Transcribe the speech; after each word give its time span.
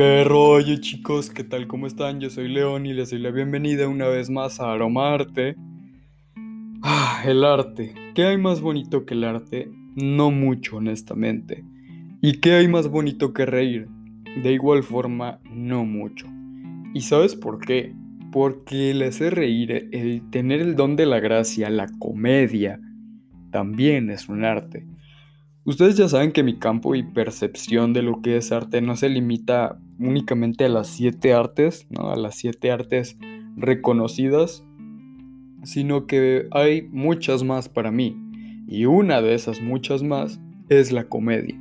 ¿Qué 0.00 0.24
rollo 0.24 0.76
chicos? 0.76 1.28
¿Qué 1.28 1.44
tal? 1.44 1.66
¿Cómo 1.66 1.86
están? 1.86 2.20
Yo 2.20 2.30
soy 2.30 2.48
León 2.48 2.86
y 2.86 2.94
les 2.94 3.10
doy 3.10 3.18
la 3.18 3.30
bienvenida 3.30 3.86
una 3.86 4.08
vez 4.08 4.30
más 4.30 4.58
a 4.58 4.72
Aroma 4.72 5.12
Arte. 5.12 5.56
Ah, 6.80 7.22
el 7.26 7.44
arte. 7.44 7.92
¿Qué 8.14 8.24
hay 8.24 8.38
más 8.38 8.62
bonito 8.62 9.04
que 9.04 9.12
el 9.12 9.24
arte? 9.24 9.70
No 9.96 10.30
mucho, 10.30 10.78
honestamente. 10.78 11.64
¿Y 12.22 12.38
qué 12.38 12.54
hay 12.54 12.66
más 12.66 12.88
bonito 12.88 13.34
que 13.34 13.44
reír? 13.44 13.88
De 14.42 14.54
igual 14.54 14.84
forma, 14.84 15.38
no 15.52 15.84
mucho. 15.84 16.26
¿Y 16.94 17.02
sabes 17.02 17.36
por 17.36 17.58
qué? 17.58 17.94
Porque 18.32 18.92
el 18.92 19.02
hacer 19.02 19.34
reír, 19.34 19.90
el 19.92 20.30
tener 20.30 20.62
el 20.62 20.76
don 20.76 20.96
de 20.96 21.04
la 21.04 21.20
gracia, 21.20 21.68
la 21.68 21.88
comedia, 21.98 22.80
también 23.50 24.08
es 24.08 24.30
un 24.30 24.46
arte. 24.46 24.86
Ustedes 25.70 25.96
ya 25.96 26.08
saben 26.08 26.32
que 26.32 26.42
mi 26.42 26.58
campo 26.58 26.96
y 26.96 27.04
percepción 27.04 27.92
de 27.92 28.02
lo 28.02 28.22
que 28.22 28.36
es 28.36 28.50
arte 28.50 28.80
no 28.80 28.96
se 28.96 29.08
limita 29.08 29.78
únicamente 30.00 30.64
a 30.64 30.68
las 30.68 30.88
siete 30.88 31.32
artes, 31.32 31.86
¿no? 31.90 32.10
a 32.10 32.16
las 32.16 32.34
siete 32.34 32.72
artes 32.72 33.16
reconocidas, 33.54 34.64
sino 35.62 36.08
que 36.08 36.48
hay 36.50 36.82
muchas 36.90 37.44
más 37.44 37.68
para 37.68 37.92
mí. 37.92 38.16
Y 38.66 38.86
una 38.86 39.22
de 39.22 39.32
esas 39.34 39.60
muchas 39.60 40.02
más 40.02 40.40
es 40.68 40.90
la 40.90 41.04
comedia. 41.04 41.56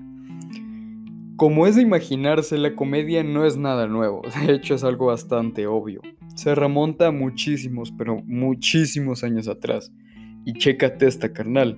Como 1.35 1.67
es 1.67 1.75
de 1.75 1.83
imaginarse, 1.83 2.57
la 2.57 2.75
comedia 2.75 3.23
no 3.23 3.45
es 3.45 3.57
nada 3.57 3.85
nuevo, 3.85 4.23
de 4.43 4.55
hecho 4.55 4.73
es 4.73 4.83
algo 4.83 5.05
bastante 5.05 5.67
obvio. 5.67 6.01
Se 6.33 6.55
remonta 6.55 7.09
a 7.09 7.11
muchísimos, 7.11 7.91
pero 7.95 8.23
muchísimos 8.25 9.23
años 9.23 9.47
atrás. 9.47 9.93
Y 10.45 10.53
chécate 10.53 11.05
esta 11.05 11.31
carnal. 11.31 11.77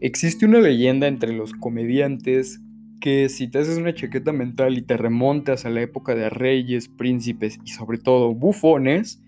Existe 0.00 0.46
una 0.46 0.60
leyenda 0.60 1.06
entre 1.06 1.32
los 1.32 1.52
comediantes 1.52 2.60
que 3.00 3.28
si 3.28 3.48
te 3.48 3.58
haces 3.58 3.78
una 3.78 3.94
chaqueta 3.94 4.32
mental 4.32 4.76
y 4.76 4.82
te 4.82 4.96
remontas 4.96 5.64
a 5.64 5.70
la 5.70 5.82
época 5.82 6.14
de 6.14 6.30
reyes, 6.30 6.88
príncipes 6.88 7.58
y 7.64 7.70
sobre 7.70 7.98
todo 7.98 8.34
bufones, 8.34 9.22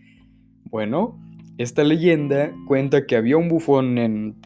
bueno, 0.65 1.19
esta 1.59 1.85
leyenda 1.85 2.53
cuenta 2.67 3.07
que 3.07 3.17
había 3.17 3.37
un 3.37 3.49
bufón 3.49 3.99
en, 3.99 4.37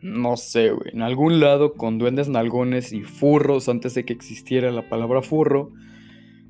no 0.00 0.36
sé, 0.36 0.70
en 0.92 1.02
algún 1.02 1.40
lado 1.40 1.74
con 1.74 1.98
duendes 1.98 2.28
nalgones 2.28 2.92
y 2.92 3.02
furros 3.02 3.68
antes 3.68 3.94
de 3.94 4.04
que 4.04 4.12
existiera 4.12 4.70
la 4.70 4.88
palabra 4.88 5.22
furro, 5.22 5.72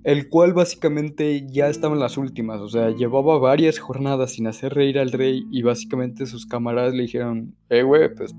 el 0.04 0.28
cual 0.28 0.52
básicamente 0.52 1.46
ya 1.50 1.68
estaba 1.68 1.94
en 1.94 2.00
las 2.00 2.18
últimas, 2.18 2.60
o 2.60 2.68
sea, 2.68 2.90
llevaba 2.90 3.38
varias 3.38 3.78
jornadas 3.78 4.32
sin 4.32 4.46
hacer 4.46 4.74
reír 4.74 4.98
al 4.98 5.10
rey 5.10 5.46
y 5.50 5.62
básicamente 5.62 6.26
sus 6.26 6.44
camaradas 6.44 6.94
le 6.94 7.02
dijeron, 7.02 7.54
eh, 7.70 7.82
güey, 7.82 8.14
pues 8.14 8.34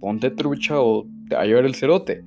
ponte 0.00 0.30
trucha 0.30 0.80
o 0.80 1.06
te 1.28 1.34
va 1.34 1.42
a 1.42 1.46
llevar 1.46 1.64
el 1.64 1.74
cerote. 1.74 2.24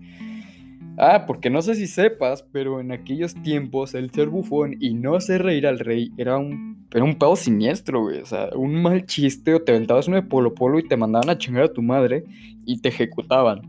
Ah, 0.97 1.25
porque 1.25 1.49
no 1.49 1.61
sé 1.61 1.75
si 1.75 1.87
sepas, 1.87 2.43
pero 2.51 2.79
en 2.79 2.91
aquellos 2.91 3.35
tiempos 3.35 3.93
el 3.93 4.11
ser 4.11 4.29
bufón 4.29 4.75
y 4.79 4.93
no 4.93 5.15
hacer 5.15 5.43
reír 5.43 5.67
al 5.67 5.79
rey 5.79 6.11
era 6.17 6.37
un, 6.37 6.87
era 6.91 7.03
un 7.03 7.15
pedo 7.15 7.35
siniestro, 7.35 8.01
güey. 8.01 8.19
O 8.19 8.25
sea, 8.25 8.49
un 8.55 8.81
mal 8.81 9.05
chiste 9.05 9.53
o 9.53 9.61
te 9.61 9.71
aventabas 9.71 10.07
uno 10.07 10.17
de 10.17 10.23
polo 10.23 10.53
polo 10.53 10.79
y 10.79 10.87
te 10.87 10.97
mandaban 10.97 11.29
a 11.29 11.37
chingar 11.37 11.63
a 11.63 11.73
tu 11.73 11.81
madre 11.81 12.25
y 12.65 12.81
te 12.81 12.89
ejecutaban. 12.89 13.61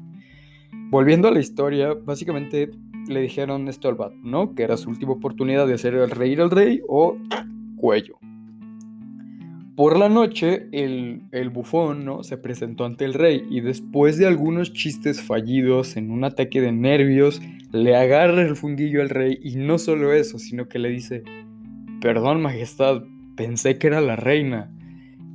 Volviendo 0.91 1.29
a 1.29 1.31
la 1.31 1.41
historia, 1.41 1.95
básicamente 1.95 2.71
le 3.09 3.21
dijeron 3.21 3.69
esto 3.69 3.89
al 3.89 3.95
vato, 3.95 4.17
¿no? 4.23 4.55
Que 4.55 4.63
era 4.63 4.77
su 4.77 4.91
última 4.91 5.13
oportunidad 5.13 5.67
de 5.67 5.75
hacer 5.75 5.95
reír 5.95 6.41
al 6.41 6.51
rey 6.51 6.81
o 6.89 7.17
cuello. 7.77 8.19
Por 9.75 9.99
la 9.99 10.11
noche, 10.11 10.69
el, 10.71 11.51
bufón 11.51 12.05
¿no? 12.05 12.23
se 12.25 12.37
presentó 12.37 12.85
ante 12.85 13.07
el 13.07 13.15
rey 13.15 13.43
y 13.51 13.63
después 13.63 14.19
de 14.19 14.27
algunos 14.27 14.75
chistes 14.75 15.23
fallidos 15.23 15.97
en 15.97 16.11
un 16.11 16.25
ataque 16.25 16.61
de 16.61 16.73
nervios, 16.73 17.41
le 17.73 17.97
agarra 17.97 18.43
el 18.43 18.55
fundillo 18.55 19.01
al 19.01 19.09
rey 19.09 19.39
y 19.43 19.57
no 19.57 19.79
solo 19.79 20.13
eso, 20.13 20.39
sino 20.39 20.69
que 20.69 20.79
le 20.79 20.91
dice, 20.91 21.23
perdón 22.03 22.43
majestad, 22.43 23.03
pensé 23.35 23.79
que 23.79 23.87
era 23.87 24.03
la 24.03 24.17
reina. 24.17 24.71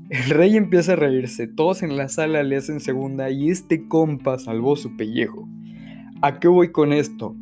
El 0.09 0.29
rey 0.29 0.55
empieza 0.55 0.93
a 0.93 0.97
reírse, 0.97 1.47
todos 1.47 1.81
en 1.81 1.97
la 1.97 2.07
sala 2.07 2.43
le 2.43 2.57
hacen 2.57 2.79
segunda 2.79 3.31
y 3.31 3.49
este 3.49 3.87
compa 3.87 4.37
salvó 4.37 4.75
su 4.75 4.95
pellejo. 4.95 5.49
¿A 6.21 6.39
qué 6.39 6.47
voy 6.47 6.71
con 6.71 6.93
esto? 6.93 7.35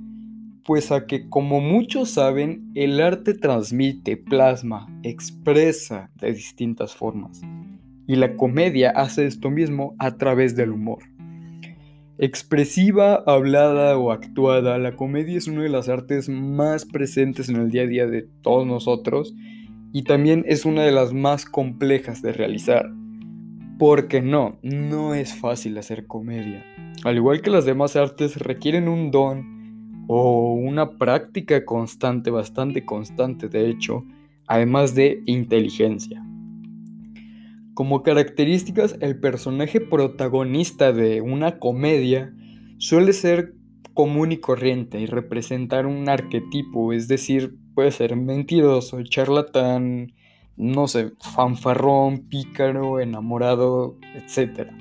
Pues 0.66 0.92
a 0.92 1.06
que 1.06 1.30
como 1.30 1.62
muchos 1.62 2.10
saben, 2.10 2.72
el 2.74 3.00
arte 3.00 3.36
transmite, 3.36 4.18
plasma, 4.18 4.88
expresa 5.04 6.10
de 6.20 6.34
distintas 6.34 6.96
formas. 6.96 7.40
Y 8.08 8.16
la 8.16 8.36
comedia 8.36 8.90
hace 8.90 9.28
esto 9.28 9.52
mismo 9.52 9.96
a 10.00 10.18
través 10.18 10.56
del 10.56 10.72
humor. 10.72 11.04
Expresiva, 12.18 13.24
hablada 13.28 13.96
o 13.98 14.12
actuada, 14.12 14.80
la 14.80 14.96
comedia 14.96 15.38
es 15.38 15.48
una 15.48 15.62
de 15.62 15.70
las 15.70 15.88
artes 15.88 16.30
más 16.30 16.86
presentes 16.86 17.48
en 17.48 17.58
el 17.58 17.70
día 17.70 17.84
a 17.84 17.88
día 17.88 18.08
de 18.08 18.24
todos 18.42 18.66
nosotros 18.66 19.36
y 19.94 20.04
también 20.04 20.46
es 20.48 20.66
una 20.66 20.82
de 20.82 20.92
las 20.92 21.14
más 21.14 21.46
complejas 21.46 22.24
de 22.24 22.34
realizar. 22.34 22.90
Porque 23.78 24.24
no, 24.24 24.58
no 24.64 25.14
es 25.14 25.36
fácil 25.36 25.78
hacer 25.78 26.08
comedia. 26.08 26.66
Al 27.04 27.18
igual 27.18 27.42
que 27.42 27.52
las 27.52 27.66
demás 27.66 27.96
artes 27.96 28.38
requieren 28.38 28.88
un 28.88 29.12
don, 29.12 29.55
o 30.08 30.54
una 30.54 30.98
práctica 30.98 31.66
constante, 31.66 32.32
bastante 32.32 32.86
constante 32.86 33.50
de 33.50 33.70
hecho, 33.70 34.04
además 34.48 34.96
de 34.96 35.22
inteligencia. 35.26 36.24
Como 37.74 38.04
características, 38.04 38.98
el 39.02 39.20
personaje 39.20 39.82
protagonista 39.82 40.94
de 40.94 41.22
una 41.22 41.60
comedia 41.60 42.34
suele 42.78 43.12
ser 43.12 43.54
común 43.94 44.32
y 44.32 44.38
corriente 44.38 45.00
y 45.00 45.06
representar 45.06 45.86
un 45.86 46.08
arquetipo, 46.08 46.94
es 46.94 47.08
decir, 47.08 47.56
puede 47.74 47.92
ser 47.92 48.16
mentiroso, 48.16 49.02
charlatán, 49.04 50.14
no 50.58 50.88
sé, 50.88 51.12
fanfarrón, 51.20 52.30
pícaro, 52.30 53.00
enamorado, 53.00 53.98
etc. 54.14 54.72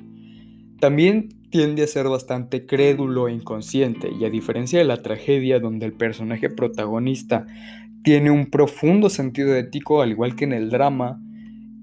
También 0.79 1.29
tiende 1.55 1.83
a 1.83 1.87
ser 1.87 2.09
bastante 2.09 2.65
crédulo 2.65 3.29
e 3.29 3.31
inconsciente, 3.31 4.09
y 4.11 4.25
a 4.25 4.29
diferencia 4.29 4.77
de 4.77 4.83
la 4.83 5.01
tragedia 5.01 5.57
donde 5.57 5.85
el 5.85 5.93
personaje 5.93 6.49
protagonista 6.49 7.45
tiene 8.03 8.29
un 8.29 8.47
profundo 8.47 9.09
sentido 9.09 9.55
ético, 9.55 10.01
al 10.01 10.11
igual 10.11 10.35
que 10.35 10.43
en 10.43 10.51
el 10.51 10.69
drama, 10.69 11.17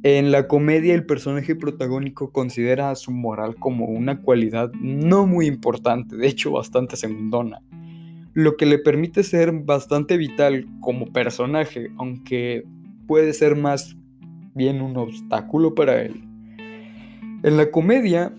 en 0.02 0.30
la 0.30 0.46
comedia 0.46 0.94
el 0.94 1.06
personaje 1.06 1.56
protagónico 1.56 2.32
considera 2.32 2.90
a 2.90 2.96
su 2.96 3.12
moral 3.12 3.54
como 3.54 3.86
una 3.86 4.20
cualidad 4.20 4.70
no 4.78 5.26
muy 5.26 5.46
importante, 5.46 6.16
de 6.16 6.26
hecho 6.26 6.52
bastante 6.52 6.96
segundona, 6.96 7.62
lo 8.34 8.58
que 8.58 8.66
le 8.66 8.78
permite 8.78 9.22
ser 9.22 9.52
bastante 9.52 10.18
vital 10.18 10.66
como 10.80 11.06
personaje, 11.14 11.88
aunque 11.96 12.64
puede 13.06 13.32
ser 13.32 13.56
más 13.56 13.96
bien 14.54 14.82
un 14.82 14.98
obstáculo 14.98 15.74
para 15.74 16.02
él. 16.02 16.28
En 17.42 17.56
la 17.56 17.70
comedia, 17.70 18.34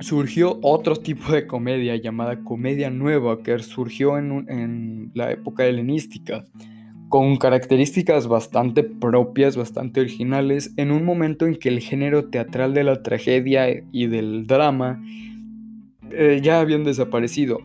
surgió 0.00 0.58
otro 0.62 0.96
tipo 0.96 1.32
de 1.32 1.46
comedia 1.46 1.96
llamada 1.96 2.42
comedia 2.42 2.90
nueva 2.90 3.42
que 3.42 3.58
surgió 3.60 4.18
en, 4.18 5.10
la 5.14 5.30
época 5.30 5.66
helenística, 5.66 6.44
con 7.08 7.36
características 7.36 8.26
bastante 8.26 8.82
propias, 8.82 9.56
bastante 9.56 10.00
originales, 10.00 10.72
en 10.76 10.90
un 10.90 11.04
momento 11.04 11.46
en 11.46 11.56
que 11.56 11.68
el 11.68 11.80
género 11.80 12.30
teatral 12.30 12.72
de 12.72 12.84
la 12.84 13.02
tragedia 13.02 13.68
y 13.92 14.06
del 14.06 14.46
drama 14.46 15.02
eh, 16.10 16.40
ya 16.42 16.60
habían 16.60 16.84
desaparecido. 16.84 17.58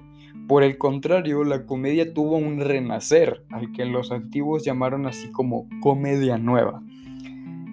Por 0.48 0.64
el 0.64 0.78
contrario, 0.78 1.44
la 1.44 1.66
comedia 1.66 2.14
tuvo 2.14 2.38
un 2.38 2.60
renacer, 2.60 3.44
al 3.50 3.72
que 3.72 3.86
los 3.86 4.12
antiguos 4.12 4.64
llamaron 4.64 5.08
así 5.08 5.32
como 5.32 5.68
comedia 5.82 6.38
nueva. 6.38 6.84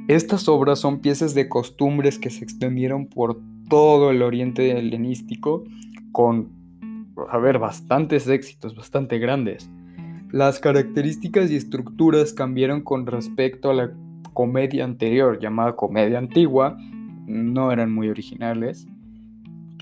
Estas 0.09 0.49
obras 0.49 0.79
son 0.79 1.01
piezas 1.01 1.35
de 1.35 1.49
costumbres 1.49 2.19
que 2.19 2.31
se 2.31 2.45
extendieron 2.45 3.07
por 3.07 3.41
todo 3.73 4.11
el 4.11 4.21
oriente 4.21 4.79
helenístico 4.79 5.65
con, 6.13 6.51
a 7.31 7.39
ver, 7.39 7.59
bastantes 7.59 8.29
éxitos, 8.29 8.77
bastante 8.77 9.19
grandes. 9.19 9.71
Las 10.31 10.59
características 10.59 11.51
y 11.51 11.57
estructuras 11.57 12.35
cambiaron 12.35 12.83
con 12.83 13.07
respecto 13.07 13.71
a 13.71 13.75
la 13.75 13.91
comedia 14.35 14.85
anterior, 14.85 15.39
llamada 15.41 15.75
comedia 15.75 16.19
antigua, 16.19 16.77
no 17.27 17.73
eran 17.73 17.91
muy 17.91 18.11
originales. 18.11 18.87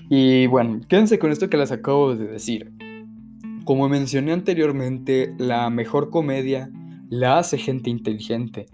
Y 0.09 0.47
bueno, 0.47 0.79
quédense 0.87 1.19
con 1.19 1.31
esto 1.31 1.49
que 1.49 1.57
les 1.57 1.73
acabo 1.73 2.15
de 2.15 2.27
decir. 2.27 2.71
Como 3.65 3.89
mencioné 3.89 4.31
anteriormente, 4.31 5.35
la 5.37 5.69
mejor 5.69 6.09
comedia 6.09 6.71
la 7.09 7.39
hace 7.39 7.57
gente 7.57 7.89
inteligente. 7.89 8.67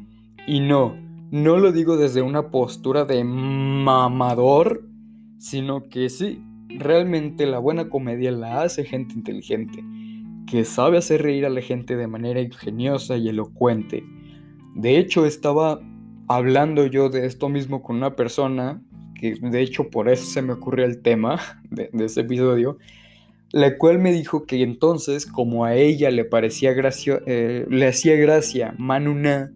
Y 0.46 0.60
no, 0.60 0.96
no 1.32 1.58
lo 1.58 1.72
digo 1.72 1.98
desde 1.98 2.22
una 2.22 2.52
postura 2.52 3.06
de 3.06 3.24
mamador 3.24 4.87
sino 5.38 5.90
que 5.90 6.10
sí, 6.10 6.42
realmente 6.70 7.46
la 7.46 7.60
buena 7.60 7.90
comedia 7.90 8.32
la 8.32 8.62
hace 8.62 8.84
gente 8.86 9.14
inteligente, 9.14 9.84
que 10.48 10.64
sabe 10.66 10.98
hacer 10.98 11.22
reír 11.22 11.46
a 11.46 11.50
la 11.50 11.62
gente 11.62 11.96
de 11.96 12.08
manera 12.08 12.42
ingeniosa 12.42 13.18
y 13.18 13.30
elocuente. 13.30 14.04
De 14.76 14.98
hecho, 14.98 15.26
estaba 15.26 15.82
hablando 16.28 16.86
yo 16.86 17.10
de 17.10 17.26
esto 17.26 17.50
mismo 17.50 17.82
con 17.82 17.98
una 17.98 18.16
persona, 18.16 18.82
que 19.16 19.36
de 19.42 19.62
hecho 19.62 19.90
por 19.90 20.10
eso 20.10 20.26
se 20.26 20.42
me 20.42 20.54
ocurrió 20.54 20.86
el 20.86 21.02
tema 21.02 21.40
de, 21.70 21.90
ese 22.00 22.22
episodio, 22.22 22.78
la 23.52 23.78
cual 23.78 24.00
me 24.00 24.12
dijo 24.12 24.46
que 24.46 24.62
entonces, 24.62 25.26
como 25.26 25.66
a 25.66 25.76
ella 25.76 26.12
le 26.12 26.26
parecía 26.26 26.74
gracia, 26.74 27.22
eh, 27.26 27.66
le 27.70 27.88
hacía 27.88 28.16
gracia 28.16 28.76
Manuna, 28.78 29.54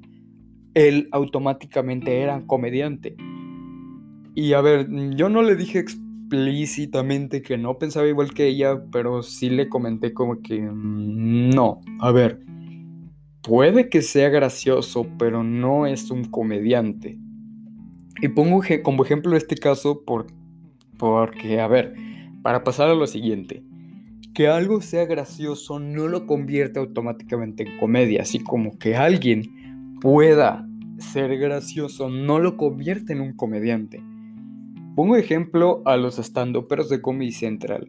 él 0.73 1.09
automáticamente 1.11 2.21
era 2.21 2.41
comediante. 2.47 3.17
Y 4.33 4.53
a 4.53 4.61
ver, 4.61 4.87
yo 5.15 5.29
no 5.29 5.41
le 5.41 5.55
dije 5.55 5.79
explícitamente 5.79 7.41
que 7.41 7.57
no 7.57 7.77
pensaba 7.77 8.07
igual 8.07 8.33
que 8.33 8.47
ella, 8.47 8.81
pero 8.91 9.23
sí 9.23 9.49
le 9.49 9.67
comenté 9.67 10.13
como 10.13 10.41
que 10.41 10.61
mm, 10.61 11.49
no, 11.49 11.81
a 11.99 12.11
ver, 12.11 12.41
puede 13.41 13.89
que 13.89 14.01
sea 14.01 14.29
gracioso, 14.29 15.07
pero 15.17 15.43
no 15.43 15.85
es 15.85 16.09
un 16.11 16.25
comediante. 16.25 17.17
Y 18.21 18.27
pongo 18.29 18.61
como 18.83 19.03
ejemplo 19.03 19.35
este 19.35 19.55
caso 19.55 20.03
por, 20.05 20.27
porque, 20.97 21.59
a 21.59 21.67
ver, 21.67 21.95
para 22.41 22.63
pasar 22.63 22.89
a 22.89 22.95
lo 22.95 23.07
siguiente, 23.07 23.63
que 24.33 24.47
algo 24.47 24.81
sea 24.81 25.05
gracioso 25.05 25.79
no 25.79 26.07
lo 26.07 26.25
convierte 26.25 26.79
automáticamente 26.79 27.63
en 27.63 27.77
comedia, 27.79 28.21
así 28.21 28.39
como 28.39 28.77
que 28.77 28.95
alguien 28.95 29.97
pueda 29.99 30.67
ser 30.99 31.37
gracioso 31.37 32.09
no 32.09 32.39
lo 32.39 32.57
convierte 32.57 33.13
en 33.13 33.21
un 33.21 33.33
comediante. 33.33 34.01
Pongo 34.95 35.15
ejemplo 35.15 35.81
a 35.85 35.95
los 35.95 36.19
stand-uperos 36.19 36.89
de 36.89 37.01
Comedy 37.01 37.31
Central. 37.31 37.87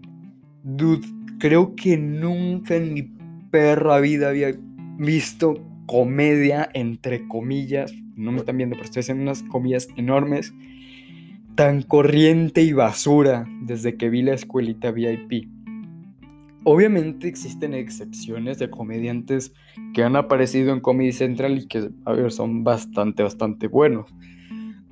Dude, 0.62 1.06
creo 1.38 1.74
que 1.74 1.96
nunca 1.96 2.76
en 2.76 2.94
mi 2.94 3.02
perra 3.50 3.98
vida 3.98 4.28
había 4.28 4.52
visto 4.98 5.54
comedia, 5.86 6.70
entre 6.74 7.26
comillas, 7.26 7.92
no 8.14 8.30
me 8.30 8.38
están 8.38 8.56
viendo, 8.56 8.76
pero 8.76 8.84
estoy 8.84 9.00
haciendo 9.00 9.24
unas 9.24 9.42
comillas 9.42 9.88
enormes, 9.96 10.54
tan 11.56 11.82
corriente 11.82 12.62
y 12.62 12.72
basura 12.72 13.48
desde 13.62 13.96
que 13.96 14.08
vi 14.08 14.22
la 14.22 14.34
escuelita 14.34 14.92
VIP. 14.92 15.48
Obviamente 16.64 17.26
existen 17.26 17.74
excepciones 17.74 18.60
de 18.60 18.70
comediantes 18.70 19.52
que 19.92 20.04
han 20.04 20.14
aparecido 20.14 20.72
en 20.72 20.80
Comedy 20.80 21.10
Central 21.10 21.58
y 21.58 21.66
que, 21.66 21.90
a 22.04 22.12
ver, 22.12 22.30
son 22.30 22.62
bastante, 22.62 23.24
bastante 23.24 23.66
buenos. 23.66 24.06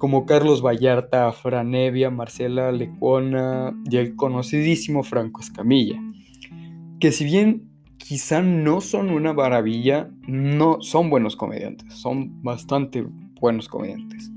Como 0.00 0.24
Carlos 0.24 0.62
Vallarta, 0.62 1.30
Fran 1.30 1.74
Evia, 1.74 2.08
Marcela 2.08 2.72
Lecuona 2.72 3.78
y 3.84 3.98
el 3.98 4.16
conocidísimo 4.16 5.02
Franco 5.02 5.42
Escamilla. 5.42 6.00
Que 6.98 7.12
si 7.12 7.26
bien 7.26 7.68
quizá 7.98 8.40
no 8.40 8.80
son 8.80 9.10
una 9.10 9.34
maravilla, 9.34 10.08
no 10.26 10.80
son 10.80 11.10
buenos 11.10 11.36
comediantes, 11.36 11.92
son 11.92 12.42
bastante 12.42 13.06
buenos 13.38 13.68
comediantes. 13.68 14.30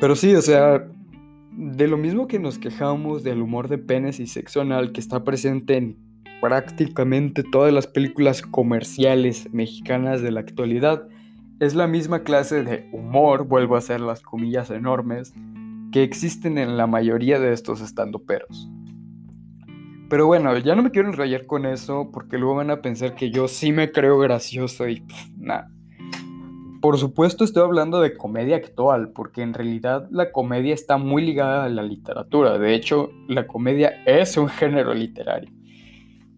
Pero 0.00 0.16
sí, 0.16 0.34
o 0.34 0.40
sea, 0.40 0.88
de 1.52 1.86
lo 1.86 1.98
mismo 1.98 2.26
que 2.26 2.38
nos 2.38 2.58
quejamos 2.58 3.24
del 3.24 3.42
humor 3.42 3.68
de 3.68 3.76
penes 3.76 4.20
y 4.20 4.26
sexo 4.26 4.62
anal 4.62 4.92
que 4.92 5.00
está 5.00 5.22
presente 5.22 5.76
en 5.76 5.98
prácticamente 6.40 7.42
todas 7.42 7.74
las 7.74 7.86
películas 7.86 8.40
comerciales 8.40 9.52
mexicanas 9.52 10.22
de 10.22 10.30
la 10.30 10.40
actualidad, 10.40 11.08
es 11.60 11.74
la 11.74 11.86
misma 11.86 12.20
clase 12.20 12.62
de 12.62 12.88
humor, 12.92 13.46
vuelvo 13.46 13.76
a 13.76 13.78
hacer 13.78 14.00
las 14.00 14.20
comillas 14.20 14.70
enormes, 14.70 15.32
que 15.92 16.02
existen 16.02 16.58
en 16.58 16.76
la 16.76 16.86
mayoría 16.86 17.38
de 17.38 17.52
estos 17.52 17.80
estandoperos. 17.80 18.68
Pero 20.08 20.26
bueno, 20.26 20.56
ya 20.58 20.76
no 20.76 20.82
me 20.82 20.90
quiero 20.90 21.08
enrollar 21.08 21.46
con 21.46 21.66
eso 21.66 22.10
porque 22.12 22.38
luego 22.38 22.56
van 22.56 22.70
a 22.70 22.80
pensar 22.80 23.14
que 23.14 23.30
yo 23.30 23.48
sí 23.48 23.72
me 23.72 23.90
creo 23.90 24.18
gracioso 24.18 24.88
y 24.88 25.02
nada. 25.36 25.70
Por 26.80 26.98
supuesto 26.98 27.42
estoy 27.42 27.64
hablando 27.64 28.00
de 28.00 28.16
comedia 28.16 28.56
actual, 28.56 29.10
porque 29.12 29.42
en 29.42 29.54
realidad 29.54 30.06
la 30.10 30.30
comedia 30.30 30.74
está 30.74 30.98
muy 30.98 31.24
ligada 31.24 31.64
a 31.64 31.68
la 31.68 31.82
literatura. 31.82 32.58
De 32.58 32.74
hecho, 32.74 33.10
la 33.26 33.46
comedia 33.46 34.04
es 34.04 34.36
un 34.36 34.48
género 34.48 34.94
literario. 34.94 35.55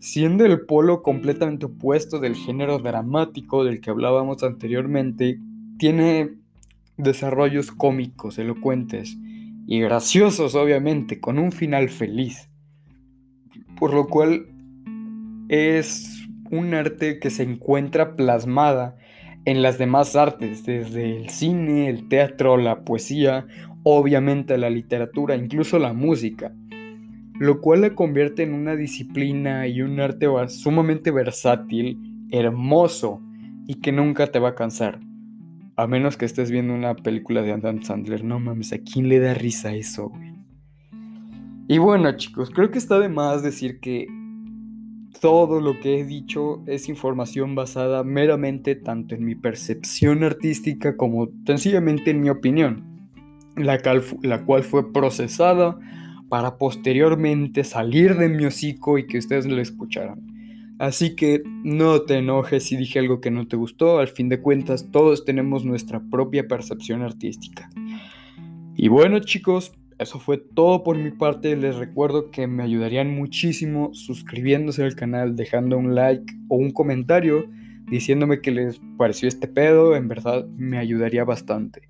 Siendo 0.00 0.45
el 0.45 0.61
polo 0.61 1.03
completamente 1.03 1.67
opuesto 1.67 2.21
del 2.21 2.37
género 2.37 2.79
dramático 2.79 3.65
del 3.65 3.81
que 3.81 3.91
hablábamos 3.91 4.43
anteriormente, 4.45 5.41
tiene 5.79 6.35
desarrollos 6.97 7.73
cómicos, 7.73 8.39
elocuentes 8.39 9.17
y 9.67 9.81
graciosos, 9.81 10.55
obviamente, 10.55 11.21
con 11.21 11.39
un 11.39 11.50
final 11.50 11.89
feliz. 11.89 12.49
Por 13.79 13.93
lo 13.93 14.06
cual 14.06 14.47
es 15.49 16.29
un 16.50 16.75
arte 16.75 17.19
que 17.19 17.31
se 17.31 17.43
encuentra 17.43 18.17
plasmada 18.17 18.97
en 19.45 19.62
las 19.62 19.79
demás 19.79 20.15
artes, 20.15 20.65
desde 20.65 21.17
el 21.17 21.31
cine, 21.31 21.89
el 21.89 22.09
teatro, 22.09 22.56
la 22.56 22.85
poesía, 22.85 23.47
obviamente 23.83 24.59
la 24.59 24.71
literatura, 24.71 25.37
incluso 25.37 25.79
la 25.79 25.93
música, 25.93 26.53
lo 27.38 27.61
cual 27.61 27.82
la 27.82 27.94
convierte 27.94 28.43
en 28.43 28.52
una 28.52 28.75
disciplina 28.75 29.67
y 29.67 29.82
un 29.82 30.00
arte 30.00 30.26
sumamente 30.49 31.11
versátil, 31.11 31.99
hermoso 32.31 33.23
y 33.67 33.76
que 33.76 33.93
nunca 33.93 34.26
te 34.26 34.38
va 34.38 34.50
a 34.50 34.55
cansar. 34.55 35.00
A 35.76 35.87
menos 35.87 36.17
que 36.17 36.25
estés 36.25 36.50
viendo 36.50 36.75
una 36.75 36.96
película 36.96 37.43
de 37.43 37.52
Adam 37.52 37.82
Sandler, 37.82 38.25
no 38.25 38.40
mames, 38.40 38.73
¿a 38.73 38.79
quién 38.79 39.08
le 39.08 39.20
da 39.20 39.35
risa 39.35 39.73
eso, 39.73 40.08
güey? 40.08 40.35
Y 41.69 41.79
bueno, 41.79 42.11
chicos, 42.17 42.50
creo 42.50 42.70
que 42.70 42.79
está 42.79 42.99
de 42.99 43.11
más 43.11 43.43
decir 43.43 43.79
que 43.79 44.06
todo 45.20 45.61
lo 45.61 45.79
que 45.81 46.00
he 46.00 46.05
dicho 46.05 46.62
es 46.67 46.88
información 46.88 47.55
basada 47.55 48.02
meramente 48.05 48.75
tanto 48.75 49.14
en 49.14 49.25
mi 49.25 49.35
percepción 49.35 50.25
artística 50.25 50.96
como 50.96 51.29
sencillamente 51.46 52.11
en 52.11 52.23
mi 52.23 52.31
opinión, 52.31 53.08
la, 53.55 53.79
la 54.23 54.44
cual 54.44 54.62
fue 54.62 54.93
procesada 54.93 55.79
para 56.28 56.58
posteriormente 56.58 57.64
salir 57.64 58.16
de 58.16 58.28
mi 58.28 58.44
hocico 58.44 58.98
y 58.98 59.06
que 59.06 59.19
ustedes 59.19 59.46
lo 59.46 59.60
escucharan. 59.60 60.20
Así 60.78 61.16
que 61.16 61.42
no 61.64 62.02
te 62.02 62.19
enojes 62.19 62.64
si 62.64 62.76
dije 62.76 63.00
algo 63.00 63.20
que 63.20 63.30
no 63.30 63.48
te 63.48 63.56
gustó, 63.56 63.98
al 63.98 64.08
fin 64.08 64.28
de 64.28 64.40
cuentas 64.40 64.90
todos 64.92 65.25
tenemos 65.25 65.64
nuestra 65.64 66.00
propia 66.10 66.46
percepción 66.46 67.02
artística. 67.02 67.69
Y 68.76 68.86
bueno 68.88 69.19
chicos, 69.19 69.72
eso 69.98 70.20
fue 70.20 70.38
todo 70.38 70.84
por 70.84 70.96
mi 70.96 71.10
parte. 71.10 71.56
Les 71.56 71.75
recuerdo 71.75 72.30
que 72.30 72.46
me 72.46 72.62
ayudarían 72.62 73.10
muchísimo 73.10 73.90
suscribiéndose 73.92 74.84
al 74.84 74.94
canal, 74.94 75.34
dejando 75.34 75.76
un 75.76 75.96
like 75.96 76.32
o 76.48 76.56
un 76.56 76.70
comentario 76.70 77.46
diciéndome 77.90 78.40
que 78.40 78.52
les 78.52 78.80
pareció 78.96 79.26
este 79.26 79.48
pedo. 79.48 79.96
En 79.96 80.06
verdad 80.06 80.46
me 80.56 80.78
ayudaría 80.78 81.25
bastante. 81.25 81.88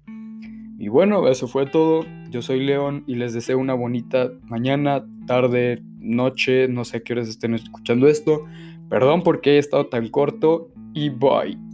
Y 0.79 0.89
bueno, 0.89 1.27
eso 1.29 1.49
fue 1.49 1.67
todo. 1.67 2.07
Yo 2.31 2.41
soy 2.41 2.65
León 2.65 3.03
y 3.07 3.17
les 3.17 3.35
deseo 3.35 3.59
una 3.59 3.75
bonita 3.75 4.31
mañana, 4.45 5.05
tarde, 5.27 5.83
noche. 5.99 6.69
No 6.69 6.85
sé 6.85 6.99
a 6.99 7.01
qué 7.01 7.15
horas 7.15 7.29
estén 7.29 7.55
escuchando 7.55 8.07
esto. 8.07 8.45
Perdón 8.89 9.23
porque 9.23 9.57
he 9.57 9.59
estado 9.59 9.89
tan 9.89 10.09
corto 10.09 10.71
y 10.95 11.11
bye. 11.11 11.68